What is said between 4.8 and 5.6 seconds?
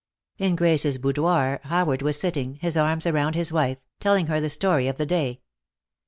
of the day.